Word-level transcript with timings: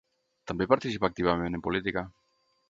També 0.51 0.67
participà 0.71 1.11
activament 1.13 1.59
en 1.59 1.65
política. 1.69 2.05